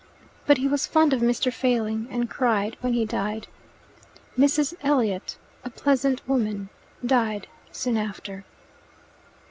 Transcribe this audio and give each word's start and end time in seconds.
But 0.47 0.57
he 0.57 0.67
was 0.67 0.87
fond 0.87 1.13
of 1.13 1.21
Mr. 1.21 1.53
Failing, 1.53 2.07
and 2.09 2.27
cried 2.27 2.75
when 2.81 2.93
he 2.93 3.05
died. 3.05 3.45
Mrs. 4.35 4.73
Elliot, 4.81 5.37
a 5.63 5.69
pleasant 5.69 6.27
woman, 6.27 6.69
died 7.05 7.45
soon 7.71 7.97
after. 7.97 8.43